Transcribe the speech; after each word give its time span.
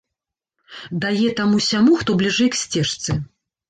Дае 1.03 1.29
таму-сяму, 1.43 1.97
хто 2.03 2.19
бліжэй 2.25 2.49
к 2.59 2.63
сцежцы. 2.65 3.25